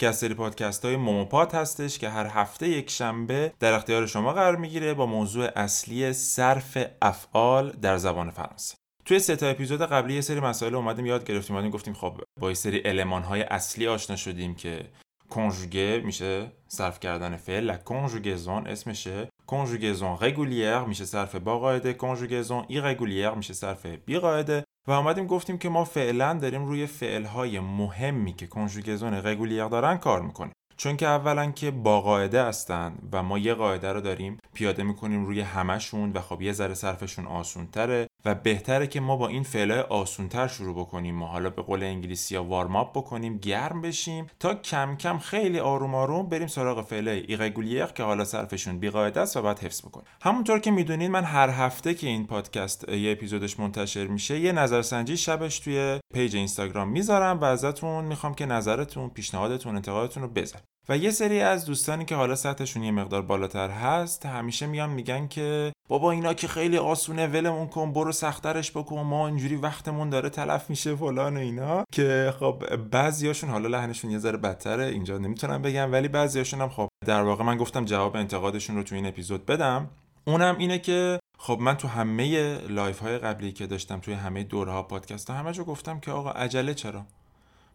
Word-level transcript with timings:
که 0.00 0.08
از 0.08 0.18
سری 0.18 0.34
پادکست 0.34 0.84
های 0.84 0.96
موموپاد 0.96 1.52
هستش 1.52 1.98
که 1.98 2.08
هر 2.08 2.26
هفته 2.26 2.68
یک 2.68 2.90
شنبه 2.90 3.52
در 3.60 3.72
اختیار 3.72 4.06
شما 4.06 4.32
قرار 4.32 4.56
می‌گیره 4.56 4.94
با 4.94 5.06
موضوع 5.06 5.48
اصلی 5.56 6.12
صرف 6.12 6.78
افعال 7.02 7.70
در 7.70 7.96
زبان 7.96 8.30
فرانسه. 8.30 8.74
توی 9.04 9.18
سه 9.18 9.36
تا 9.36 9.46
اپیزود 9.46 9.82
قبلی 9.82 10.14
یه 10.14 10.20
سری 10.20 10.40
مسائل 10.40 10.74
اومدیم 10.74 11.06
یاد 11.06 11.24
گرفتیم 11.24 11.56
اومدیم 11.56 11.70
گفتیم 11.72 11.94
خب 11.94 12.20
با 12.40 12.48
یه 12.48 12.54
سری 12.54 12.82
المان 12.84 13.22
های 13.22 13.42
اصلی 13.42 13.86
آشنا 13.86 14.16
شدیم 14.16 14.54
که 14.54 14.90
conjuguer 15.30 16.02
میشه 16.04 16.52
صرف 16.68 17.00
کردن 17.00 17.36
فعل 17.36 17.64
la 17.64 17.76
conjugaison 17.76 18.66
اسمشه. 18.66 19.28
conjugaison 19.46 20.18
régulière 20.20 20.78
میشه 20.78 21.04
صرف 21.04 21.34
با 21.34 21.58
قاعده 21.58 21.94
conjugaison 21.94 22.64
irrégulière 22.68 23.30
میشه 23.30 23.54
صرف 23.54 23.86
بی 23.86 24.18
قاعده 24.18 24.64
و 24.88 24.92
آمدیم 24.92 25.26
گفتیم 25.26 25.58
که 25.58 25.68
ما 25.68 25.84
فعلا 25.84 26.34
داریم 26.34 26.64
روی 26.64 26.86
فعلهای 26.86 27.60
مهمی 27.60 28.32
که 28.32 28.46
conjugaison 28.46 29.14
régulière 29.14 29.68
دارن 29.68 29.96
کار 29.96 30.22
می‌کنیم. 30.22 30.52
چون 30.76 30.96
که 30.96 31.06
اولا 31.06 31.50
که 31.50 31.70
با 31.70 32.00
قاعده 32.00 32.44
هستن 32.44 32.98
و 33.12 33.22
ما 33.22 33.38
یه 33.38 33.54
قاعده 33.54 33.92
رو 33.92 34.00
داریم 34.00 34.38
پیاده 34.54 34.82
می‌کنیم 34.82 35.24
روی 35.24 35.40
همشون 35.40 36.12
و 36.12 36.20
خب 36.20 36.42
یه 36.42 36.52
ذره 36.52 36.74
صرفشون 36.74 37.26
آسون 37.26 37.66
تره 37.66 38.06
و 38.24 38.34
بهتره 38.34 38.86
که 38.86 39.00
ما 39.00 39.16
با 39.16 39.28
این 39.28 39.42
فعلای 39.42 39.80
آسونتر 39.80 40.48
شروع 40.48 40.74
بکنیم. 40.74 41.14
ما 41.14 41.26
حالا 41.26 41.50
به 41.50 41.62
قول 41.62 41.82
انگلیسی 41.82 42.36
ها 42.36 42.44
warm 42.44 42.80
up 42.80 42.98
بکنیم 42.98 43.38
گرم 43.38 43.80
بشیم 43.80 44.26
تا 44.40 44.54
کم 44.54 44.96
کم 44.96 45.18
خیلی 45.18 45.58
آروم 45.58 45.94
آروم 45.94 46.28
بریم 46.28 46.46
سراغ 46.46 46.86
فعلای 46.86 47.18
irrégulier 47.18 47.86
که 47.86 48.02
حالا 48.02 48.24
صرفشون 48.24 48.78
بیقاعده 48.78 49.20
است 49.20 49.36
و 49.36 49.42
بعد 49.42 49.58
حفظ 49.58 49.80
بکنیم. 49.86 50.06
همونطور 50.22 50.58
که 50.58 50.70
می‌دونید 50.70 51.10
من 51.10 51.24
هر 51.24 51.48
هفته 51.48 51.94
که 51.94 52.06
این 52.06 52.26
پادکست 52.26 52.88
یه 52.88 53.12
اپیزودش 53.12 53.60
منتشر 53.60 54.06
میشه 54.06 54.40
یه 54.40 54.52
نظرسنجی 54.52 55.16
شبش 55.16 55.58
توی 55.58 56.00
page 56.14 56.36
اینستاگرام 56.36 56.88
می‌ذارم 56.88 57.40
و 57.40 57.44
ازتون 57.44 58.04
می‌خوام 58.04 58.34
که 58.34 58.46
نظرتون 58.46 59.08
پیشنهادتون 59.08 59.76
انتقادتون 59.76 60.22
رو 60.22 60.28
بذارید. 60.28 60.64
و 60.88 60.96
یه 60.96 61.10
سری 61.10 61.40
از 61.40 61.64
دوستانی 61.64 62.04
که 62.04 62.14
حالا 62.14 62.34
سطحشون 62.34 62.82
یه 62.82 62.90
مقدار 62.90 63.22
بالاتر 63.22 63.70
هست 63.70 64.26
همیشه 64.26 64.66
میان 64.66 64.90
میگن 64.90 65.28
که 65.28 65.72
بابا 65.90 66.10
اینا 66.10 66.34
که 66.34 66.48
خیلی 66.48 66.78
آسونه 66.78 67.26
ولمون 67.26 67.66
کن 67.66 67.92
برو 67.92 68.12
سخترش 68.12 68.70
بکن. 68.70 69.02
ما 69.02 69.26
اینجوری 69.26 69.56
وقتمون 69.56 70.10
داره 70.10 70.30
تلف 70.30 70.70
میشه 70.70 70.96
فلان 70.96 71.36
و 71.36 71.40
اینا. 71.40 71.84
که 71.92 72.34
خب 72.40 72.76
بعضیاشون 72.76 73.50
حالا 73.50 73.68
لحنشون 73.68 74.10
یه 74.10 74.18
ذره 74.18 74.36
بدتره 74.36 74.84
اینجا 74.84 75.18
نمی‌تونم 75.18 75.62
بگم 75.62 75.92
ولی 75.92 76.08
بعضیاشون 76.08 76.60
هم 76.60 76.68
خب 76.68 76.88
در 77.06 77.22
واقع 77.22 77.44
من 77.44 77.56
گفتم 77.56 77.84
جواب 77.84 78.16
انتقادشون 78.16 78.76
رو 78.76 78.82
تو 78.82 78.94
این 78.94 79.06
اپیزود 79.06 79.46
بدم. 79.46 79.88
اونم 80.24 80.56
اینه 80.58 80.78
که 80.78 81.20
خب 81.38 81.58
من 81.60 81.76
تو 81.76 81.88
همه 81.88 82.58
live 82.58 82.98
های 82.98 83.18
قبلی 83.18 83.52
که 83.52 83.66
داشتم 83.66 84.00
توی 84.00 84.14
همه 84.14 84.42
دوره 84.42 84.72
ها 84.72 84.82
پادکست 84.82 85.30
ها 85.30 85.36
همه 85.36 85.52
جو 85.52 85.64
گفتم 85.64 86.00
که 86.00 86.10
آقا 86.10 86.30
عجله 86.30 86.74
چرا؟ 86.74 87.04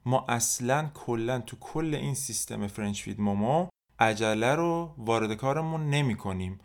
ما 0.05 0.25
اصلا 0.29 0.89
کلا 0.93 1.39
تو 1.39 1.57
کل 1.59 1.95
این 1.95 2.13
سیستم 2.13 2.67
French 2.67 3.01
with 3.01 3.21
Momo 3.21 3.67
عجله 3.99 4.55
رو 4.55 4.93
وارد 4.97 5.33
کارمون 5.33 5.89
نمی 5.89 6.15
کنیم 6.15 6.59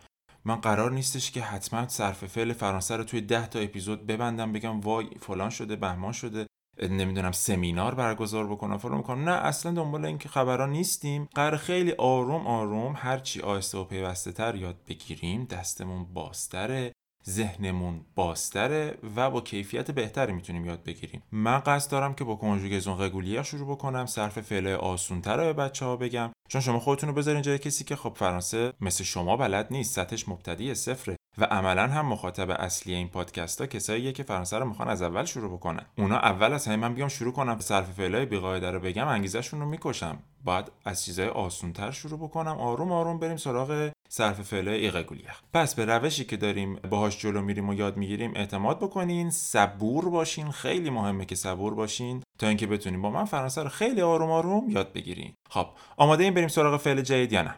من 0.44 0.56
قرار 0.56 0.92
نیستش 0.92 1.30
که 1.30 1.40
حتما 1.40 1.88
صرف 1.88 2.24
فعل 2.24 2.52
فرانسه 2.52 2.96
رو 2.96 3.04
توی 3.04 3.20
ده 3.20 3.46
تا 3.46 3.58
اپیزود 3.58 4.06
ببندم 4.06 4.52
بگم 4.52 4.80
وای 4.80 5.06
فلان 5.20 5.50
شده 5.50 5.76
بهمان 5.76 6.12
شده 6.12 6.46
نمی‌دونم 6.82 7.32
سمینار 7.32 7.94
برگزار 7.94 8.46
بکنم 8.46 8.78
فلان 8.78 8.96
می‌کنم 8.96 9.28
نه 9.28 9.36
اصلا 9.36 9.72
دنبال 9.72 10.04
این 10.04 10.28
خبرا 10.28 10.70
نیستیم. 10.70 11.28
قرار 11.34 11.56
خیلی 11.56 11.92
آروم 11.92 12.46
آروم 12.46 12.94
هرچی 12.96 13.40
آهسته 13.40 13.78
و 13.78 13.84
پیوسته 13.84 14.32
تر 14.32 14.54
یاد 14.54 14.76
بگیریم. 14.88 15.44
دستمون 15.44 16.04
بازتره. 16.04 16.92
ذهنمون 17.28 18.00
بازتره 18.14 18.98
و 19.16 19.30
با 19.30 19.40
کیفیت 19.40 19.90
بهتری 19.90 20.32
می‌تونیم 20.32 20.64
یاد 20.64 20.84
بگیریم. 20.84 21.22
من 21.32 21.58
قصد 21.58 21.90
دارم 21.90 22.14
که 22.14 22.24
با 22.24 22.36
conjugaison 22.36 23.00
régulière 23.00 23.42
شروع 23.42 23.70
بکنم 23.70 24.06
صرف 24.06 24.40
فعل 24.40 24.66
آسونتر 24.66 25.36
رو 25.36 25.44
به 25.44 25.52
بچه 25.52 25.84
ها 25.84 25.96
بگم. 25.96 26.30
چون 26.48 26.60
شما 26.60 26.78
خودتون 26.78 27.08
رو 27.08 27.14
بذارین 27.14 27.42
جای 27.42 27.58
کسی 27.58 27.84
که 27.84 27.96
خب 27.96 28.12
فرانسه 28.16 28.72
مثل 28.80 29.04
شما 29.04 29.36
بلد 29.36 29.66
نیست 29.70 29.94
سطحش 29.94 30.28
مبتدی 30.28 30.74
صفره. 30.74 31.16
و 31.38 31.44
عملا 31.44 31.86
هم 31.86 32.06
مخاطب 32.06 32.50
اصلی 32.50 32.94
این 32.94 33.08
پادکست 33.08 33.60
ها 33.60 33.66
کساییه 33.66 34.12
که 34.12 34.22
فرانسه 34.22 34.58
رو 34.58 34.64
می‌خوان 34.64 34.88
از 34.88 35.02
اول 35.02 35.24
شروع 35.24 35.52
بکنن. 35.52 35.86
اونا 35.98 36.18
اول 36.18 36.52
از 36.52 36.66
همه 36.66 36.76
من 36.76 36.94
بیام 36.94 37.08
شروع 37.08 37.32
کنم 37.32 37.58
صرف 37.58 37.90
فعلای 37.90 38.26
بیقاعده 38.26 38.70
رو 38.70 38.80
بگم 38.80 39.08
انگیزشون 39.08 39.60
رو 39.60 39.66
می‌کشم. 39.66 40.18
باید 40.44 40.72
از 40.84 41.04
چیزای 41.04 41.28
آسونتر 41.28 41.90
شروع 41.90 42.18
بکنم. 42.18 42.58
آروم 42.58 42.92
آروم 42.92 43.18
بریم 43.18 43.36
سراغ 43.36 43.90
صرف 44.08 44.40
فعلای 44.40 44.80
irrégulier 44.80 45.30
پس 45.52 45.74
به 45.74 45.84
روشی 45.84 46.24
که 46.24 46.36
داریم 46.36 46.76
باهاش 46.90 47.18
جلو 47.18 47.40
میریم 47.40 47.68
و 47.68 47.74
یاد 47.74 47.96
می‌گیریم 47.96 48.32
اعتماد 48.36 48.78
بکنین 48.78 49.30
صبور 49.30 50.08
باشین. 50.08 50.50
خیلی 50.50 50.90
مهمه 50.90 51.24
که 51.24 51.34
صبور 51.34 51.74
باشین 51.74 52.22
تا 52.38 52.48
اینکه 52.48 52.66
بتونیم 52.66 53.02
با 53.02 53.10
من 53.10 53.24
فرانسه 53.24 53.62
رو 53.62 53.68
خیلی 53.68 54.02
آروم 54.02 54.30
آروم 54.30 54.70
یاد 54.70 54.92
بگیریم 54.92 55.34
خب 55.50 55.66
آماده 55.96 56.24
این 56.24 56.34
بریم 56.34 56.48
سراغ 56.48 56.80
فعل 56.80 57.00
جدید 57.00 57.32
یا 57.32 57.42
نه؟ 57.42 57.54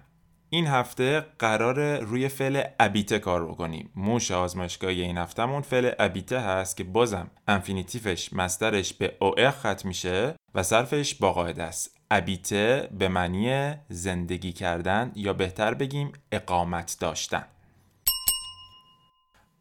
این 0.54 0.66
هفته 0.66 1.26
قرار 1.38 1.98
روی 1.98 2.28
فعل 2.28 2.62
ابیته 2.80 3.18
کار 3.18 3.46
بکنیم 3.46 3.90
موش 3.94 4.30
آزمایشگاهی 4.30 5.02
این 5.02 5.18
هفتهمون 5.18 5.62
فعل 5.62 5.90
ابیته 5.98 6.40
هست 6.40 6.76
که 6.76 6.84
بازم 6.84 7.30
انفینیتیفش 7.48 8.32
مصدرش 8.32 8.94
به 8.94 9.16
او 9.20 9.34
ختم 9.50 9.88
میشه 9.88 10.34
و 10.54 10.62
صرفش 10.62 11.14
با 11.14 11.32
قاعده 11.32 11.62
است 11.62 11.96
ابیته 12.10 12.88
به 12.98 13.08
معنی 13.08 13.74
زندگی 13.88 14.52
کردن 14.52 15.12
یا 15.14 15.32
بهتر 15.32 15.74
بگیم 15.74 16.12
اقامت 16.32 16.96
داشتن 17.00 17.44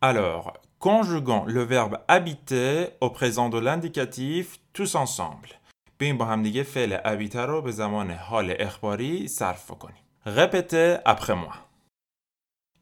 Alors, 0.01 0.53
conjuguons 0.79 1.45
le 1.45 1.63
verbe 1.73 1.97
habiter 2.07 2.89
au 3.01 3.09
présent 3.09 3.49
de 3.49 3.59
l'indicatif 3.59 4.59
tous 4.73 4.95
ensemble. 4.95 5.53
بیایم 5.97 6.17
با 6.17 6.25
هم 6.25 6.43
دیگه 6.43 6.63
فعل 6.63 6.97
habiter 6.97 7.35
رو 7.35 7.61
به 7.61 7.71
زمان 7.71 8.11
حال 8.11 8.55
اخباری 8.59 9.27
صرف 9.27 9.71
کنیم. 9.71 10.00
Répétez 10.25 10.97
après 11.03 11.35
moi. 11.35 11.67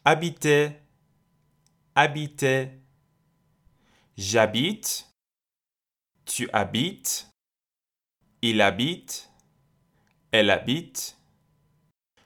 Habiter, 0.04 0.72
habiter. 1.96 2.72
J'habite, 4.18 5.08
tu 6.26 6.50
habites, 6.52 7.30
il 8.42 8.60
habite, 8.60 9.30
elle 10.32 10.50
habite. 10.50 11.18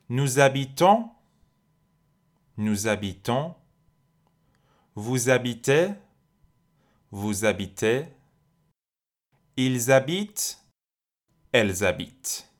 Nous 0.09 0.39
habitons, 0.39 1.11
nous 2.57 2.87
habitons. 2.87 3.55
Vous 4.95 5.29
habitez, 5.29 5.93
vous 7.11 7.45
habitez. 7.45 8.07
Ils 9.57 9.91
habitent, 9.91 10.59
elles 11.51 11.83
habitent. 11.83 12.52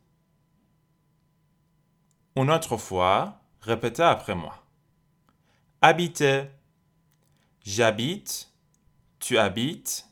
Une 2.37 2.51
autre 2.51 2.77
fois, 2.77 3.41
répétez 3.61 4.03
après 4.03 4.35
moi. 4.35 4.55
Habiter. 5.83 6.45
J'habite, 7.65 8.51
tu 9.19 9.37
habites, 9.37 10.07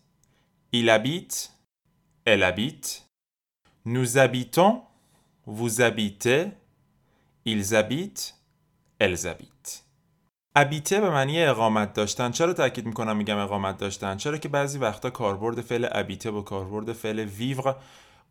il 0.72 0.90
habite, 0.90 1.52
elle 2.24 2.42
habite. 2.42 3.08
Nous 3.84 4.18
habitons, 4.18 4.82
vous 5.46 5.80
habitez, 5.80 6.48
ils 7.44 7.74
habitent, 7.74 8.34
elles 8.98 9.26
habitent. 9.26 9.86
ابیته 10.58 11.00
به 11.00 11.10
معنی 11.10 11.42
اقامت 11.42 11.92
داشتن 11.92 12.30
چرا 12.30 12.52
تاکید 12.52 12.86
میکنم 12.86 13.16
میگم 13.16 13.38
اقامت 13.38 13.78
داشتن 13.78 14.16
چرا 14.16 14.38
که 14.38 14.48
بعضی 14.48 14.78
وقتا 14.78 15.10
کاربرد 15.10 15.60
فعل 15.60 15.88
ابیته 15.92 16.30
با 16.30 16.42
کاربرد 16.42 16.92
فعل 16.92 17.18
ویور 17.18 17.76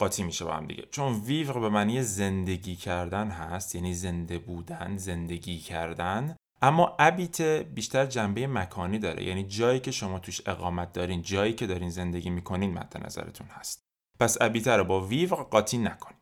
قاطی 0.00 0.22
میشه 0.22 0.44
با 0.44 0.52
هم 0.52 0.66
دیگه. 0.66 0.84
چون 0.90 1.12
ویور 1.12 1.60
به 1.60 1.68
معنی 1.68 2.02
زندگی 2.02 2.76
کردن 2.76 3.28
هست 3.30 3.74
یعنی 3.74 3.94
زنده 3.94 4.38
بودن 4.38 4.96
زندگی 4.96 5.58
کردن. 5.58 6.36
اما 6.62 6.96
ابیته 6.98 7.70
بیشتر 7.74 8.06
جنبه 8.06 8.46
مکانی 8.46 8.98
داره. 8.98 9.24
یعنی 9.24 9.44
جایی 9.44 9.80
که 9.80 9.90
شما 9.90 10.18
توش 10.18 10.48
اقامت 10.48 10.92
دارین 10.92 11.22
جایی 11.22 11.52
که 11.52 11.66
دارین 11.66 11.90
زندگی 11.90 12.30
می‌کنین 12.30 12.74
مد 12.74 13.06
نظرتون 13.06 13.46
هست. 13.46 13.82
پس 14.20 14.36
ابیته 14.40 14.76
رو 14.76 14.84
با 14.84 15.00
ویور 15.06 15.42
قاطی 15.42 15.78
نکنین 15.78 16.18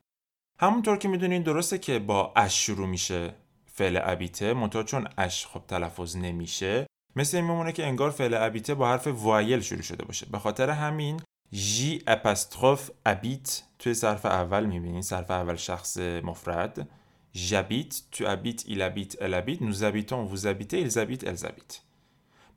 همونطور 0.61 0.97
که 0.97 1.09
می‌دونین 1.09 1.43
درسته 1.43 1.79
که 1.79 1.99
با 1.99 2.33
اش 2.37 2.67
شروع 2.67 2.87
میشه 2.87 3.35
فعل 3.67 4.01
ابیته 4.03 4.55
منتها 4.55 4.83
چون 4.83 5.09
اش 5.19 5.47
خب 5.47 5.63
تلفظ 5.69 6.17
نمیشه 6.17 6.87
مثل 7.17 7.37
این 7.37 7.47
میمونه 7.47 7.73
که 7.73 7.87
انگار 7.87 8.11
فعل 8.11 8.35
ابیته 8.35 8.75
با 8.75 8.89
حرف 8.89 9.07
وایل 9.07 9.61
شروع 9.61 9.83
شده 9.83 10.05
باشه. 10.05 10.27
به 10.27 10.39
خاطر 10.39 10.71
همین 10.71 11.21
ژی 11.53 12.03
اپاستروف 12.07 12.91
ابیت 13.07 13.63
توی 13.79 13.95
صرف 13.95 14.27
اول 14.27 14.67
می‌بینین 14.67 15.03
صرف 15.03 15.31
اول 15.31 15.57
شخص 15.57 15.99
مفرد 15.99 16.89
j'habite 17.35 18.05
tu 18.11 18.27
habites 18.27 18.65
il 18.67 18.83
habite 18.83 19.17
elle 19.21 19.35
habite 19.35 19.61
nous 19.61 19.85
habitons 19.85 20.25
vous 20.25 20.47
habitez 20.47 20.81
ils 20.81 20.99
habitent 20.99 21.25
elles 21.25 21.45
habitent 21.47 21.83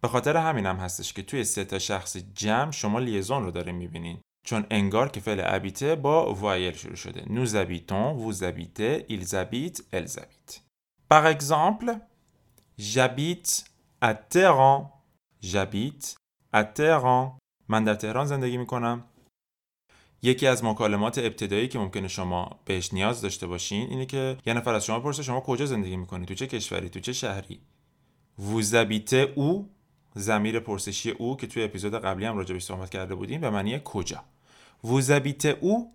به 0.01 0.07
خاطر 0.07 0.37
همینم 0.37 0.75
هستش 0.75 1.13
که 1.13 1.21
توی 1.21 1.43
سه 1.43 1.65
تا 1.65 1.79
شخص 1.79 2.17
جمع 2.35 2.71
شما 2.71 2.99
لیزون 2.99 3.43
رو 3.43 3.51
داریم 3.51 3.75
می‌بینین 3.75 4.19
چون 4.45 4.65
انگار 4.71 5.09
که 5.09 5.19
فعل 5.19 5.41
ابیته 5.45 5.95
با 5.95 6.33
وایل 6.33 6.73
شروع 6.73 6.95
شده 6.95 7.21
nous 7.21 7.47
habitons 7.47 8.15
vous 8.17 8.43
habitez 8.43 9.05
ils 9.09 9.35
habitent 9.35 9.83
elles 9.91 10.19
habitent 10.19 10.61
par 11.09 11.27
exemple 11.27 11.95
j'habite 12.79 13.65
à 14.01 14.13
Téhéran 14.13 14.77
j'habite 15.41 16.15
من 17.71 17.83
در 17.83 17.95
تهران 17.95 18.25
زندگی 18.25 18.57
می‌کنم. 18.57 19.03
یکی 20.21 20.47
از 20.47 20.63
مکالمات 20.63 21.17
ابتدایی 21.17 21.67
که 21.67 21.79
ممکنه 21.79 22.07
شما 22.07 22.59
بهش 22.65 22.93
نیاز 22.93 23.21
داشته 23.21 23.47
باشین 23.47 23.89
اینه 23.89 24.05
که 24.05 24.37
یه 24.45 24.53
نفر 24.53 24.73
از 24.73 24.85
شما 24.85 24.99
پرسه 24.99 25.23
شما 25.23 25.41
کجا 25.41 25.65
زندگی 25.65 25.97
می‌کنی؟ 25.97 26.25
تو 26.25 26.33
چه 26.33 26.47
کشوری؟ 26.47 26.89
تو 26.89 26.99
چه 26.99 27.13
شهری؟ 27.13 27.59
habitez 28.39 29.37
où 29.37 29.65
زمیر 30.15 30.59
پرسشی 30.59 31.11
او 31.11 31.37
که 31.37 31.47
توی 31.47 31.63
اپیزود 31.63 31.93
قبلی 31.93 32.25
هم 32.25 32.37
راجبش 32.37 32.63
صحبت 32.63 32.89
کرده 32.89 33.15
بودیم 33.15 33.41
به 33.41 33.49
معنی 33.49 33.81
کجا؟ 33.85 34.23
habitez 34.83 35.55
où 35.61 35.87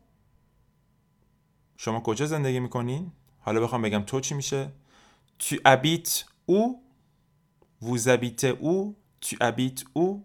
شما 1.77 2.01
کجا 2.01 2.27
زندگی 2.27 2.61
می‌کنین؟ 2.61 3.13
حالا 3.41 3.61
بخوام 3.61 3.83
بگم 3.83 4.03
تو 4.03 4.21
چی 4.21 4.35
میشه؟ 4.35 4.73
habites 5.43 6.25
où 6.51 6.61
vous 7.83 8.09
habitez 8.09 8.53
où 8.63 8.95
tu 9.25 9.37
habites 9.37 9.85
où 9.97 10.23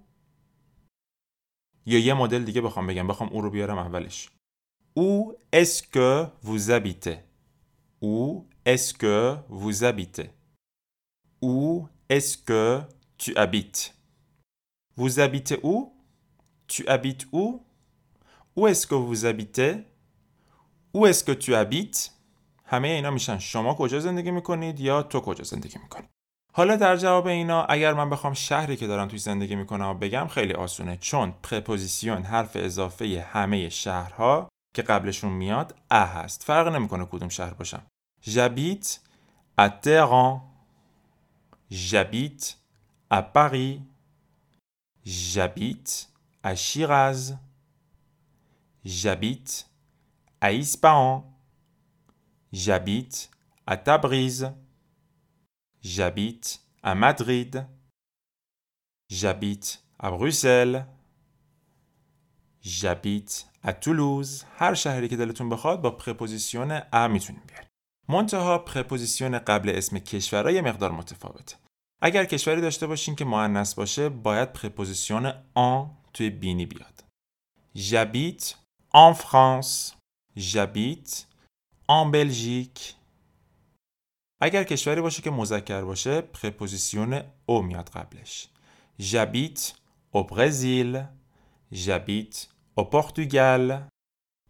یا 1.86 2.00
یه 2.00 2.14
مدل 2.14 2.44
دیگه 2.44 2.62
بخوام 2.62 2.88
بگم 2.88 3.08
بخوام 3.08 3.30
او 3.30 3.42
رو 3.42 3.50
بیارم 3.50 3.78
اولش. 3.78 4.30
او 4.94 5.38
اسکه 5.54 6.32
وو 6.44 6.58
زبیته. 6.58 7.24
او 8.00 8.50
اسکه 8.66 9.44
وو 9.50 9.72
زبیته. 9.72 10.34
او 11.40 11.90
اسکه 12.10 12.88
تو 13.18 13.32
ابیت. 13.38 13.92
وو 14.98 15.10
زبیته 15.10 15.56
او 15.56 15.94
Tu 16.68 16.84
habites 16.88 17.24
où. 17.32 17.66
Où 18.54 18.68
est-ce 18.68 18.96
que 18.96 19.16
vous 19.16 19.39
habitez. 19.39 19.86
Où 20.92 21.08
est-ce 21.08 21.26
que 21.26 21.36
tu 21.36 21.56
habites. 21.56 22.10
همه 22.66 22.88
اینا 22.88 23.12
میشن. 23.12 23.38
شما 23.38 23.74
کجا 23.74 24.00
زندگی 24.00 24.32
می‌کنید 24.32 24.80
یا 24.80 25.04
تو 25.04 25.20
کجا 25.20 25.44
زندگی 25.44 25.80
می‌کنید 25.84 26.11
حالا 26.54 26.76
در 26.76 26.98
جواب 26.98 27.28
اینا 27.28 27.64
اگر 27.64 27.94
من 27.94 28.10
بخوام 28.10 28.34
شهری 28.34 28.76
که 28.78 28.88
دارم 28.88 29.08
توش 29.08 29.20
زندگی 29.20 29.56
می‌کنم 29.56 30.00
بگم 30.00 30.28
خیلی 30.28 30.54
آسونه 30.54 30.98
چون 30.98 31.34
préposition 31.44 32.24
حرف 32.24 32.52
اضافه 32.56 33.26
همه 33.32 33.70
شهرها 33.70 34.50
که 34.76 34.82
قبلشون 34.82 35.32
میاد 35.32 35.76
à 35.92 36.06
هست. 36.06 36.44
فرق 36.44 36.68
نمی‌کنه 36.68 37.06
کدوم 37.06 37.30
شهر 37.30 37.54
باشم. 37.54 37.82
J'habite 38.24 39.02
à 39.58 39.70
Téhéran 39.70 40.42
j'habite 41.72 42.58
à 43.10 43.22
Paris. 43.24 43.82
J'habite 45.06 46.10
à 46.44 46.56
Shiraz. 46.56 47.38
J'habite 48.86 49.68
à 50.42 50.52
Ispahan. 50.52 51.24
J'habite 52.54 53.30
à 53.66 53.78
Tabriz. 53.78 54.52
J'habite 55.84 56.60
à 56.84 56.96
Madrid. 56.96 57.66
J'habite 59.10 59.84
à 60.00 60.12
Bruxelles. 60.12 60.86
J'habite 62.64 63.48
à 63.64 63.74
Toulouse. 63.74 64.46
هر 64.58 64.74
شهری 64.74 65.08
که 65.08 65.18
دلتون 65.18 65.50
بخواد 65.50 65.82
با 65.82 65.92
پرپوزیسیون 65.92 66.72
ا 66.94 67.08
می‌تونیم 67.08 67.42
بیاریم. 67.48 67.70
منتها 68.10 68.58
préposition 68.58 69.40
قبل 69.40 69.70
اسم 69.70 70.00
کشورها 70.00 70.48
یه 70.48 70.62
مقدار 70.62 70.92
متفاوته. 70.92 71.56
اگر 72.02 72.26
کشوری 72.26 72.62
داشته 72.62 72.88
باشین 72.88 73.16
که 73.16 73.26
مؤنث 73.26 73.74
باشه 73.74 74.10
باید 74.10 74.54
préposition 74.54 75.34
en 75.54 75.98
توی 76.14 76.30
بینی 76.30 76.66
بیاد. 76.66 77.04
J'habite 77.76 78.56
en 78.94 79.14
France. 79.14 79.96
J'habite 80.38 81.28
en 81.88 82.06
Belgique. 82.12 83.01
اگر 84.42 84.64
کشوری 84.64 85.02
باشه 85.02 85.22
که 85.22 85.32
مذکر 85.32 85.82
باشه 85.82 86.22
préposition 86.22 87.22
au 87.46 87.62
میاد 87.62 87.90
قبلش. 87.90 88.48
J'habite 89.00 89.76
au 90.14 90.24
Brésil. 90.24 91.08
J'habite 91.74 92.50
au 92.78 92.84
Portugal. 92.84 93.88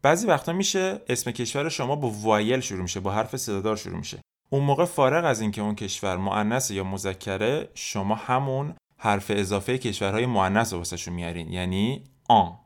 بعضی 0.01 0.27
وقتا 0.27 0.53
میشه 0.53 1.01
اسم 1.09 1.31
کشور 1.31 1.69
شما 1.69 1.95
با 1.95 2.09
voyelle 2.09 2.59
شروع 2.59 2.81
میشه 2.81 2.99
با 2.99 3.11
حرف 3.11 3.35
صدادار 3.35 3.75
شروع 3.75 3.97
میشه. 3.97 4.21
اون 4.49 4.63
موقع 4.63 4.85
فارغ 4.85 5.25
از 5.25 5.41
اینکه 5.41 5.61
اون 5.61 5.75
کشور 5.75 6.17
مؤنث 6.17 6.71
یا 6.71 6.83
مذکره 6.83 7.69
شما 7.73 8.15
همون 8.15 8.75
حرف 8.97 9.31
اضافه 9.35 9.77
کشورهای 9.77 10.25
مؤنث 10.25 10.73
رو 10.73 11.13
میارین. 11.13 11.51
یعنی 11.51 12.03
en. 12.29 12.57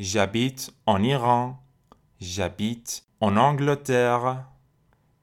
J'habite 0.00 0.62
en 0.86 1.02
Iran. 1.02 1.44
J'habite 2.20 3.02
en 3.20 3.36
Angleterre. 3.36 4.44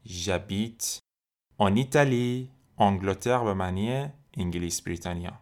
J'habite 0.06 1.00
en 1.60 1.76
Italie. 1.76 2.50
Angleterre 2.78 3.44
به 3.44 3.54
معنی 3.54 4.06
انگلیس 4.38 4.82
بریتانیا. 4.82 5.40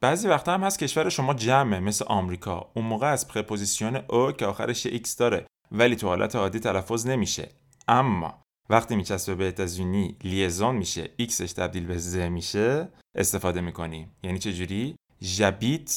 بعضی 0.00 0.28
وقتا 0.28 0.54
هم 0.54 0.64
هست 0.64 0.78
کشور 0.78 1.08
شما 1.08 1.34
جمعه 1.34 1.80
مثل 1.80 2.04
آمریکا. 2.08 2.70
اون 2.74 2.84
موقع 2.84 3.06
از 3.06 3.28
préposition 3.28 3.96
aux 3.96 4.32
که 4.32 4.46
آخرش 4.46 4.86
ایکس 4.86 5.16
داره 5.16 5.46
ولی 5.72 5.96
تو 5.96 6.08
حالت 6.08 6.36
عادی 6.36 6.58
تلفظ 6.58 7.06
نمیشه. 7.06 7.48
اما 7.88 8.42
وقتی 8.70 8.96
میچسبه 8.96 9.34
به 9.34 9.48
États-Unis 9.48 10.16
liaison 10.24 10.76
میشه 10.76 11.10
ایکسش 11.16 11.52
تبدیل 11.52 11.86
به 11.86 11.98
ز 11.98 12.16
میشه 12.16 12.88
استفاده 13.14 13.60
می‌کنیم. 13.60 14.12
یعنی 14.22 14.38
چجوری 14.38 14.96
j'habite 15.22 15.92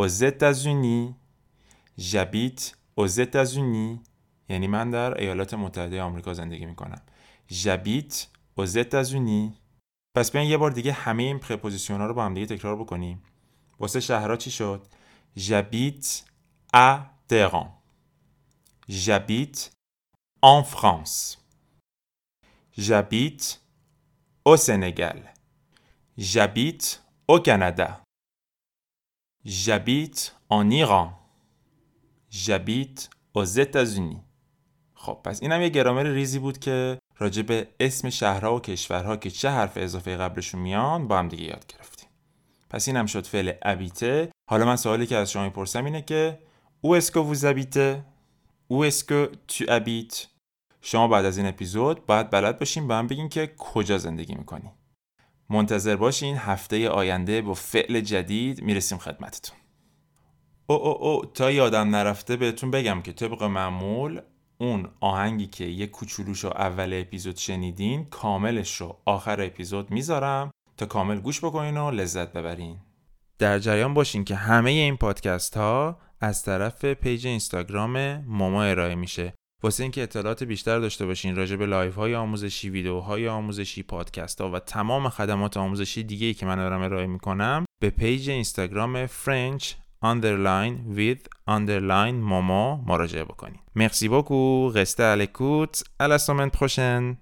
aux 0.00 0.08
États-Unis 0.08 1.14
j'habite 2.00 2.62
aux 3.00 3.08
États-Unis 3.08 3.98
یعنی 4.48 4.66
من 4.66 4.90
در 4.90 5.20
ایالات 5.20 5.54
متحده 5.54 6.02
آمریکا 6.02 6.34
زندگی 6.34 6.66
می‌کنم. 6.66 7.02
aux 8.58 8.78
États-Unis. 8.78 9.52
پس 10.16 10.30
بیاین 10.32 10.46
یه 10.46 10.56
بار 10.56 10.70
دیگه 10.70 10.92
همه 10.92 11.22
این 11.22 11.38
préposition 11.38 11.96
ها 11.96 12.06
رو 12.06 12.14
با 12.14 12.24
هم 12.24 12.34
دیگه 12.34 12.56
تکرار 12.56 12.76
بکنیم. 12.76 13.22
واسه 13.80 14.00
شهرها 14.00 14.36
چی 14.36 14.50
شد؟ 14.50 14.86
J'habite 15.36 16.22
à 16.74 16.98
Téhéran. 17.28 17.72
J'habite 18.88 19.70
en 20.42 20.62
France. 20.62 21.36
J'habite 22.72 23.58
au 24.42 24.56
Sénégal. 24.56 25.28
J'habite 26.18 27.00
au 27.26 27.38
Canada. 27.38 28.00
J'habite 29.44 30.32
en 30.50 30.72
Iran. 30.72 31.16
J'habite 32.28 33.08
aux 33.32 33.44
États-Unis. 33.44 34.24
خب 34.94 35.20
پس 35.24 35.42
اینم 35.42 35.62
یه 35.62 35.68
گرامر 35.68 36.02
ریزی 36.02 36.38
بود 36.38 36.58
که 36.58 36.98
راجع 37.18 37.42
به 37.42 37.68
اسم 37.80 38.10
شهرها 38.10 38.56
و 38.56 38.60
کشورها 38.60 39.16
که 39.16 39.30
چه 39.30 39.50
حرف 39.50 39.72
اضافه 39.76 40.16
قبلشون 40.16 40.60
میان 40.60 41.08
با 41.08 41.18
هم 41.18 41.28
دیگه 41.28 41.44
یاد 41.44 41.64
گرفتیم. 41.66 42.08
پس 42.70 42.88
اینم 42.88 43.06
شد 43.06 43.26
فعل 43.26 43.52
ابیته. 43.62 44.30
حالا 44.50 44.64
من 44.64 44.76
سوالی 44.76 45.06
که 45.06 45.16
از 45.16 45.30
شما 45.30 45.44
می‌پرسم 45.44 45.84
اینه 45.84 46.02
که 46.02 46.38
او 46.80 47.00
que 47.00 47.12
vous 47.12 47.44
habitez? 47.44 47.96
او 48.68 48.90
que 48.90 49.28
tu 49.52 49.64
habites? 49.66 50.26
شما 50.82 51.08
بعد 51.08 51.24
از 51.24 51.38
این 51.38 51.46
اپیزود 51.46 52.06
باید 52.06 52.30
بلد 52.30 52.58
باشین 52.58 52.88
به 52.88 52.94
هم 52.94 53.06
بگین 53.06 53.28
که 53.28 53.54
کجا 53.58 53.98
زندگی 53.98 54.34
می‌کنی. 54.34 54.72
منتظر 55.50 55.96
باشین 55.96 56.36
هفته 56.36 56.88
آینده 56.88 57.42
با 57.42 57.54
فعل 57.54 58.00
جدید 58.00 58.62
می‌رسیم 58.62 58.98
خدمتتون. 58.98 59.56
او 60.66 60.76
او 60.76 61.04
او 61.04 61.26
تا 61.26 61.50
یادم 61.50 61.96
نرفته 61.96 62.36
بهتون 62.36 62.70
بگم 62.70 63.02
که 63.02 63.12
طبق 63.12 63.42
معمول 63.42 64.20
اون 64.64 64.88
آهنگی 65.00 65.46
که 65.46 65.64
یه 65.64 65.86
کوچولوش 65.86 66.44
رو 66.44 66.50
اول 66.50 67.00
اپیزود 67.00 67.36
شنیدین 67.36 68.04
کاملش 68.04 68.76
رو 68.76 68.96
آخر 69.04 69.40
اپیزود 69.42 69.90
می‌ذارم 69.90 70.50
تا 70.76 70.86
کامل 70.86 71.20
گوش 71.20 71.44
بکنین 71.44 71.76
و 71.76 71.90
لذت 71.90 72.32
ببرین. 72.32 72.76
در 73.38 73.58
جریان 73.58 73.94
باشین 73.94 74.24
که 74.24 74.34
همه 74.34 74.70
این 74.70 74.96
پادکست 74.96 75.56
ها 75.56 75.98
از 76.20 76.42
طرف 76.42 76.84
page 76.84 77.26
اینستاگرام 77.26 78.24
مومو 78.26 78.62
ارائه 78.62 78.94
میشه. 78.94 79.34
واسه 79.62 79.82
اینکه 79.82 80.02
اطلاعات 80.02 80.42
بیشتر 80.42 80.78
داشته 80.78 81.06
باشین 81.06 81.36
راجع 81.36 81.56
به 81.56 81.66
live 81.66 81.94
های 81.94 82.14
آموزشی 82.14 82.70
ویدیوهای 82.70 83.28
آموزشی 83.28 83.82
پادکست 83.82 84.40
ها 84.40 84.50
و 84.50 84.58
تمام 84.58 85.08
خدمات 85.08 85.56
آموزشی 85.56 86.02
دیگه 86.02 86.26
ای 86.26 86.34
که 86.34 86.46
من 86.46 86.56
دارم 86.56 86.82
ارائه 86.82 87.06
می‌کنم 87.06 87.64
به 87.80 87.90
page 87.90 88.30
اینستاگرام 88.30 89.06
French 89.06 89.64
underline 90.12 90.74
with 90.98 91.22
underline 91.48 92.16
momo 92.30 92.84
مراجعه 92.86 93.24
بکنید 93.24 93.60
merci 93.76 94.08
beaucoup 94.08 94.68
restez 94.68 95.04
à 95.04 95.13
l'écoute 95.13 95.82
à 96.00 96.06
la 96.06 96.18
semaine 96.18 96.48
prochaine 96.48 97.16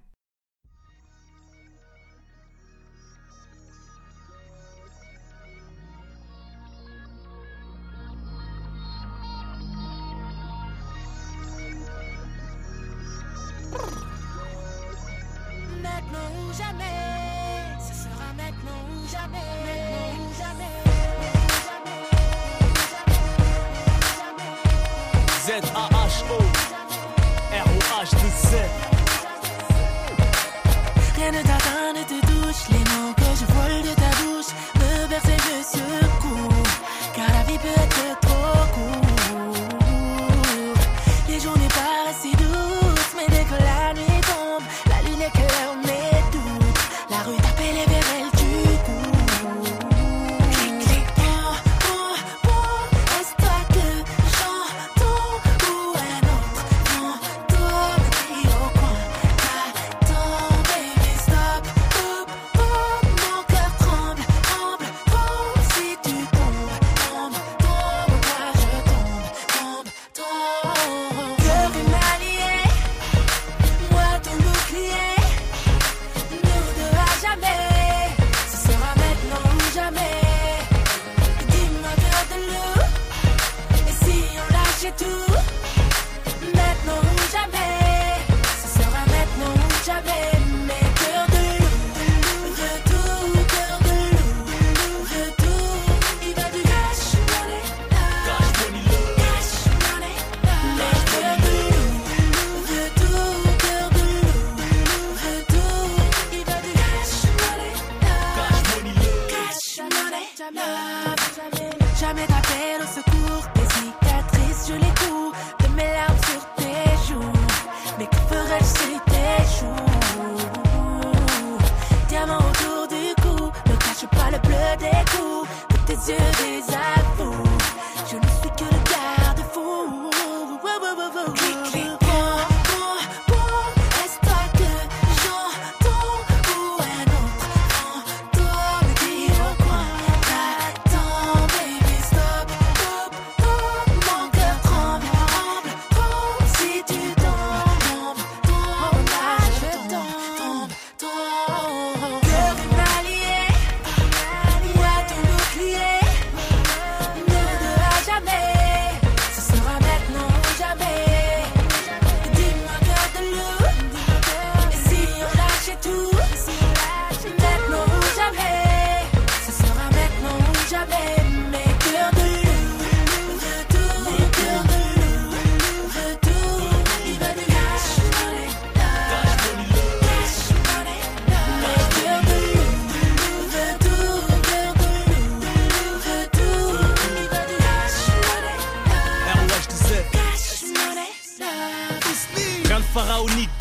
Z-A-H-O 25.61 26.37
R-O-H-17 27.51 28.92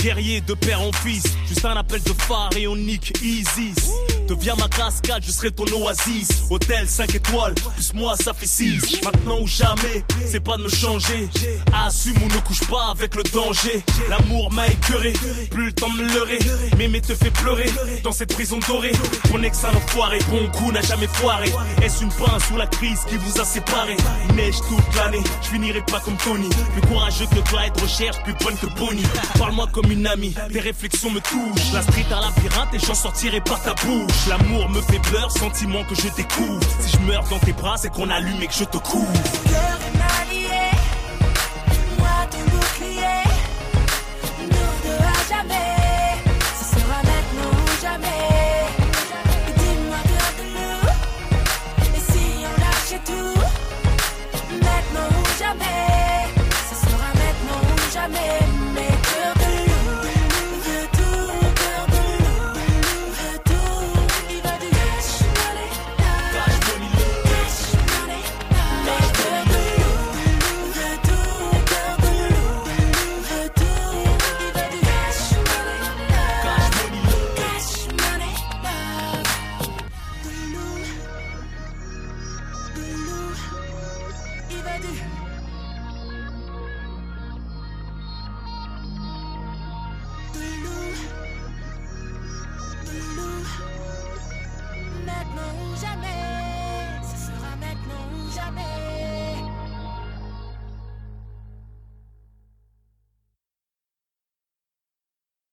Guerrier 0.03 0.41
de 0.41 0.55
père 0.55 0.83
en 0.83 0.91
fils, 0.91 1.23
juste 1.47 1.65
un 1.65 1.77
appel 1.77 2.03
de 2.03 2.13
phare 2.13 2.51
et 2.57 2.67
on 2.67 2.75
nique 2.75 3.13
Isis. 3.23 4.12
Deviens 4.33 4.55
ma 4.59 4.67
cascade, 4.67 5.23
je 5.27 5.31
serai 5.31 5.51
ton 5.51 5.67
oasis. 5.77 6.45
Hôtel 6.49 6.89
5 6.89 7.17
étoiles, 7.17 7.53
plus 7.53 7.93
moi 7.93 8.15
ça 8.17 8.33
fait 8.33 8.47
6. 8.47 9.03
Maintenant 9.05 9.41
ou 9.43 9.47
jamais, 9.47 10.03
c'est 10.27 10.41
pas 10.41 10.57
de 10.57 10.63
me 10.63 10.71
changer. 10.71 11.29
Assume 11.85 12.17
ou 12.17 12.29
ne 12.29 12.41
couche 12.41 12.67
pas 12.67 12.93
avec 12.93 13.15
le 13.15 13.25
danger. 13.25 13.85
L'amour 14.09 14.51
m'a 14.51 14.67
écœuré, 14.69 15.13
plus 15.51 15.67
le 15.67 15.73
temps 15.75 15.91
me 15.91 16.05
leurrer. 16.15 16.39
Mémé 16.79 17.03
te 17.03 17.15
fait 17.15 17.31
pleurer 17.31 17.71
dans 18.03 18.13
cette 18.13 18.33
prison 18.33 18.59
dorée. 18.67 18.93
Mon 19.31 19.43
ex, 19.43 19.65
un 19.65 19.77
enfoiré, 19.77 20.19
bon 20.31 20.51
coup 20.53 20.73
n'a 20.73 20.81
jamais 20.81 21.09
foiré. 21.09 21.53
Est-ce 21.83 22.03
une 22.03 22.13
pince 22.13 22.51
ou 22.55 22.57
la 22.57 22.67
crise 22.67 23.01
qui 23.07 23.19
vous 23.19 23.39
a 23.39 23.45
séparé? 23.45 23.99
Neige 24.35 24.57
toute 24.67 24.97
l'année, 24.97 25.23
je 25.43 25.49
finirai 25.49 25.83
pas 25.83 26.01
comme 26.01 26.17
Tony. 26.17 26.49
Plus 26.73 26.89
courageux 26.89 27.27
que 27.27 27.41
Clyde, 27.51 27.79
recherche 27.83 28.23
plus 28.23 28.35
bonne 28.43 28.57
que 28.57 28.67
Bonnie. 28.79 29.05
Parle-moi 29.39 29.69
comme 29.71 29.93
une 29.93 30.07
amie, 30.07 30.35
tes 30.51 30.61
réflexions 30.61 31.11
me 31.11 31.21
touchent. 31.21 31.73
La 31.75 31.83
street 31.83 32.07
à 32.11 32.21
labyrinthe 32.21 32.73
et 32.73 32.79
j'en 32.79 32.95
sortirai 32.95 33.43
par 33.43 33.63
ta 33.63 33.75
bouche. 33.75 34.22
L'amour 34.29 34.69
me 34.71 34.81
fait 34.81 35.01
peur, 35.11 35.31
sentiment 35.33 35.83
que 35.85 35.97
je 35.97 36.09
découvre. 36.15 36.61
Si 36.81 36.97
je 36.97 36.99
meurs 37.07 37.25
dans 37.29 37.41
tes 37.41 37.53
bras, 37.53 37.77
c'est 37.77 37.91
qu'on 37.91 38.09
allume 38.09 38.41
et 38.41 38.47
que 38.47 38.55
je 38.55 38.65
te 38.65 38.79
couvre. 38.79 39.11